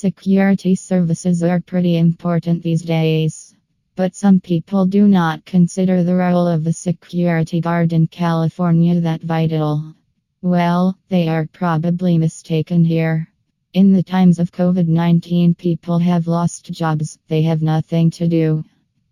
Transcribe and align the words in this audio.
Security 0.00 0.76
services 0.76 1.42
are 1.42 1.58
pretty 1.58 1.96
important 1.96 2.62
these 2.62 2.82
days. 2.82 3.56
But 3.96 4.14
some 4.14 4.38
people 4.38 4.86
do 4.86 5.08
not 5.08 5.44
consider 5.44 6.04
the 6.04 6.14
role 6.14 6.46
of 6.46 6.64
a 6.68 6.72
security 6.72 7.60
guard 7.60 7.92
in 7.92 8.06
California 8.06 9.00
that 9.00 9.22
vital. 9.22 9.96
Well, 10.40 10.96
they 11.08 11.26
are 11.26 11.48
probably 11.52 12.16
mistaken 12.16 12.84
here. 12.84 13.28
In 13.72 13.92
the 13.92 14.04
times 14.04 14.38
of 14.38 14.52
COVID 14.52 14.86
19, 14.86 15.56
people 15.56 15.98
have 15.98 16.28
lost 16.28 16.70
jobs, 16.70 17.18
they 17.26 17.42
have 17.42 17.60
nothing 17.60 18.12
to 18.12 18.28
do. 18.28 18.64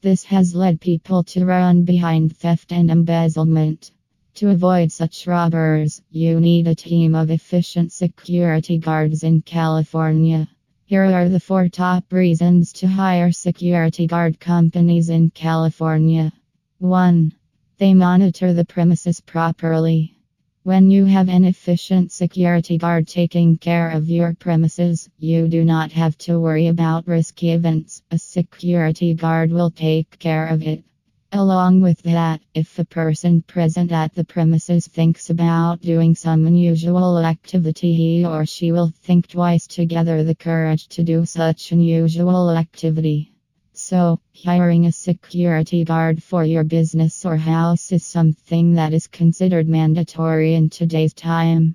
This 0.00 0.22
has 0.26 0.54
led 0.54 0.80
people 0.80 1.24
to 1.24 1.44
run 1.44 1.82
behind 1.82 2.36
theft 2.36 2.70
and 2.70 2.88
embezzlement. 2.88 3.90
To 4.34 4.50
avoid 4.50 4.92
such 4.92 5.26
robbers, 5.26 6.02
you 6.12 6.38
need 6.38 6.68
a 6.68 6.76
team 6.76 7.16
of 7.16 7.30
efficient 7.30 7.90
security 7.90 8.78
guards 8.78 9.24
in 9.24 9.42
California. 9.42 10.48
Here 10.88 11.04
are 11.04 11.28
the 11.28 11.38
four 11.38 11.68
top 11.68 12.10
reasons 12.14 12.72
to 12.80 12.86
hire 12.86 13.30
security 13.30 14.06
guard 14.06 14.40
companies 14.40 15.10
in 15.10 15.28
California. 15.28 16.32
1. 16.78 17.34
They 17.76 17.92
monitor 17.92 18.54
the 18.54 18.64
premises 18.64 19.20
properly. 19.20 20.16
When 20.62 20.90
you 20.90 21.04
have 21.04 21.28
an 21.28 21.44
efficient 21.44 22.10
security 22.10 22.78
guard 22.78 23.06
taking 23.06 23.58
care 23.58 23.90
of 23.90 24.08
your 24.08 24.32
premises, 24.32 25.10
you 25.18 25.46
do 25.48 25.62
not 25.62 25.92
have 25.92 26.16
to 26.24 26.40
worry 26.40 26.68
about 26.68 27.06
risky 27.06 27.50
events. 27.50 28.00
A 28.10 28.16
security 28.16 29.12
guard 29.12 29.52
will 29.52 29.70
take 29.70 30.18
care 30.18 30.46
of 30.46 30.62
it. 30.62 30.84
Along 31.32 31.82
with 31.82 32.00
that, 32.04 32.40
if 32.54 32.74
the 32.74 32.86
person 32.86 33.42
present 33.42 33.92
at 33.92 34.14
the 34.14 34.24
premises 34.24 34.86
thinks 34.86 35.28
about 35.28 35.82
doing 35.82 36.14
some 36.14 36.46
unusual 36.46 37.18
activity, 37.18 37.94
he 37.94 38.24
or 38.24 38.46
she 38.46 38.72
will 38.72 38.88
think 39.02 39.26
twice 39.26 39.66
to 39.68 39.84
gather 39.84 40.24
the 40.24 40.34
courage 40.34 40.88
to 40.88 41.02
do 41.02 41.26
such 41.26 41.70
unusual 41.70 42.50
activity. 42.50 43.30
So, 43.74 44.20
hiring 44.42 44.86
a 44.86 44.92
security 44.92 45.84
guard 45.84 46.22
for 46.22 46.44
your 46.44 46.64
business 46.64 47.26
or 47.26 47.36
house 47.36 47.92
is 47.92 48.06
something 48.06 48.72
that 48.74 48.94
is 48.94 49.06
considered 49.06 49.68
mandatory 49.68 50.54
in 50.54 50.70
today's 50.70 51.12
time. 51.12 51.74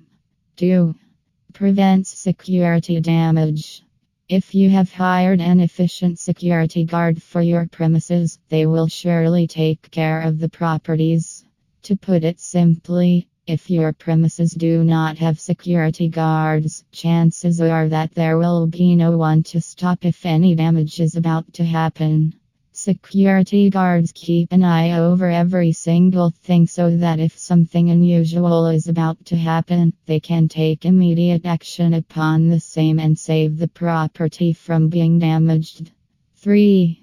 2. 0.56 0.96
Prevents 1.52 2.10
security 2.10 3.00
damage. 3.00 3.84
If 4.28 4.54
you 4.54 4.70
have 4.70 4.90
hired 4.90 5.42
an 5.42 5.60
efficient 5.60 6.18
security 6.18 6.84
guard 6.84 7.22
for 7.22 7.42
your 7.42 7.66
premises, 7.66 8.38
they 8.48 8.64
will 8.64 8.86
surely 8.86 9.46
take 9.46 9.90
care 9.90 10.22
of 10.22 10.38
the 10.38 10.48
properties. 10.48 11.44
To 11.82 11.94
put 11.94 12.24
it 12.24 12.40
simply, 12.40 13.28
if 13.46 13.68
your 13.68 13.92
premises 13.92 14.52
do 14.52 14.82
not 14.82 15.18
have 15.18 15.38
security 15.38 16.08
guards, 16.08 16.84
chances 16.90 17.60
are 17.60 17.86
that 17.90 18.14
there 18.14 18.38
will 18.38 18.66
be 18.66 18.96
no 18.96 19.18
one 19.18 19.42
to 19.42 19.60
stop 19.60 20.06
if 20.06 20.24
any 20.24 20.54
damage 20.54 21.00
is 21.00 21.16
about 21.16 21.52
to 21.52 21.64
happen. 21.64 22.34
Security 22.76 23.70
guards 23.70 24.10
keep 24.10 24.50
an 24.50 24.64
eye 24.64 24.98
over 24.98 25.30
every 25.30 25.70
single 25.70 26.30
thing 26.30 26.66
so 26.66 26.96
that 26.96 27.20
if 27.20 27.38
something 27.38 27.88
unusual 27.88 28.66
is 28.66 28.88
about 28.88 29.24
to 29.24 29.36
happen, 29.36 29.92
they 30.06 30.18
can 30.18 30.48
take 30.48 30.84
immediate 30.84 31.46
action 31.46 31.94
upon 31.94 32.48
the 32.48 32.58
same 32.58 32.98
and 32.98 33.16
save 33.16 33.58
the 33.58 33.68
property 33.68 34.52
from 34.52 34.88
being 34.88 35.20
damaged. 35.20 35.92
3. 36.34 37.00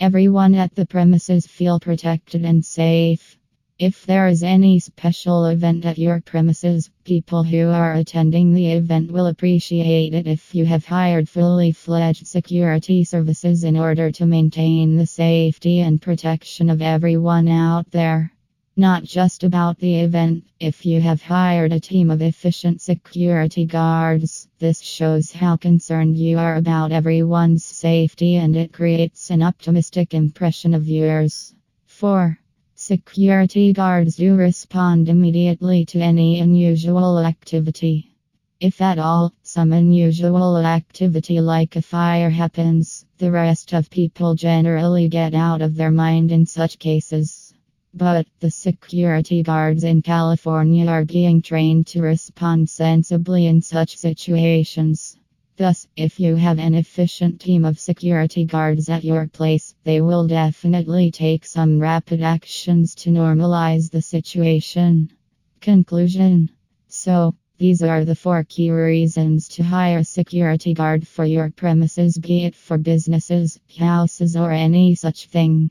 Everyone 0.00 0.56
at 0.56 0.74
the 0.74 0.86
premises 0.86 1.46
feel 1.46 1.78
protected 1.78 2.44
and 2.44 2.64
safe. 2.64 3.38
If 3.78 4.04
there 4.04 4.28
is 4.28 4.42
any 4.42 4.78
special 4.78 5.46
event 5.46 5.86
at 5.86 5.96
your 5.96 6.20
premises, 6.20 6.90
people 7.04 7.42
who 7.42 7.68
are 7.68 7.94
attending 7.94 8.52
the 8.52 8.72
event 8.72 9.10
will 9.10 9.26
appreciate 9.26 10.12
it 10.12 10.26
if 10.26 10.54
you 10.54 10.66
have 10.66 10.84
hired 10.84 11.26
fully 11.26 11.72
fledged 11.72 12.26
security 12.26 13.02
services 13.02 13.64
in 13.64 13.78
order 13.78 14.10
to 14.12 14.26
maintain 14.26 14.96
the 14.96 15.06
safety 15.06 15.80
and 15.80 16.02
protection 16.02 16.68
of 16.68 16.82
everyone 16.82 17.48
out 17.48 17.90
there. 17.90 18.32
Not 18.76 19.04
just 19.04 19.42
about 19.42 19.78
the 19.78 20.00
event, 20.00 20.44
if 20.60 20.84
you 20.84 21.00
have 21.00 21.22
hired 21.22 21.72
a 21.72 21.80
team 21.80 22.10
of 22.10 22.20
efficient 22.20 22.82
security 22.82 23.64
guards, 23.64 24.48
this 24.58 24.80
shows 24.80 25.32
how 25.32 25.56
concerned 25.56 26.16
you 26.16 26.38
are 26.38 26.56
about 26.56 26.92
everyone's 26.92 27.64
safety 27.64 28.36
and 28.36 28.54
it 28.54 28.72
creates 28.72 29.30
an 29.30 29.42
optimistic 29.42 30.12
impression 30.12 30.74
of 30.74 30.86
yours. 30.86 31.54
4. 31.86 32.38
Security 32.84 33.72
guards 33.72 34.16
do 34.16 34.34
respond 34.34 35.08
immediately 35.08 35.84
to 35.84 36.00
any 36.00 36.40
unusual 36.40 37.20
activity. 37.20 38.10
If 38.58 38.80
at 38.80 38.98
all, 38.98 39.32
some 39.44 39.72
unusual 39.72 40.58
activity 40.58 41.40
like 41.40 41.76
a 41.76 41.80
fire 41.80 42.28
happens, 42.28 43.06
the 43.18 43.30
rest 43.30 43.72
of 43.72 43.88
people 43.88 44.34
generally 44.34 45.08
get 45.08 45.32
out 45.32 45.62
of 45.62 45.76
their 45.76 45.92
mind 45.92 46.32
in 46.32 46.44
such 46.44 46.80
cases. 46.80 47.54
But 47.94 48.26
the 48.40 48.50
security 48.50 49.44
guards 49.44 49.84
in 49.84 50.02
California 50.02 50.88
are 50.88 51.04
being 51.04 51.40
trained 51.40 51.86
to 51.86 52.02
respond 52.02 52.68
sensibly 52.68 53.46
in 53.46 53.62
such 53.62 53.96
situations. 53.96 55.16
Thus, 55.62 55.86
if 55.94 56.18
you 56.18 56.34
have 56.34 56.58
an 56.58 56.74
efficient 56.74 57.40
team 57.40 57.64
of 57.64 57.78
security 57.78 58.44
guards 58.44 58.88
at 58.88 59.04
your 59.04 59.28
place, 59.28 59.76
they 59.84 60.00
will 60.00 60.26
definitely 60.26 61.12
take 61.12 61.44
some 61.44 61.78
rapid 61.78 62.20
actions 62.20 62.96
to 62.96 63.10
normalize 63.10 63.88
the 63.88 64.02
situation. 64.02 65.12
Conclusion 65.60 66.50
So, 66.88 67.36
these 67.58 67.80
are 67.80 68.04
the 68.04 68.16
four 68.16 68.42
key 68.42 68.72
reasons 68.72 69.46
to 69.50 69.62
hire 69.62 69.98
a 69.98 70.04
security 70.04 70.74
guard 70.74 71.06
for 71.06 71.24
your 71.24 71.48
premises, 71.50 72.18
be 72.18 72.42
it 72.46 72.56
for 72.56 72.76
businesses, 72.76 73.60
houses, 73.78 74.34
or 74.34 74.50
any 74.50 74.96
such 74.96 75.28
thing. 75.28 75.70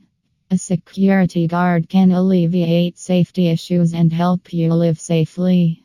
A 0.50 0.56
security 0.56 1.46
guard 1.46 1.90
can 1.90 2.12
alleviate 2.12 2.96
safety 2.96 3.48
issues 3.48 3.92
and 3.92 4.10
help 4.10 4.54
you 4.54 4.72
live 4.72 4.98
safely. 4.98 5.81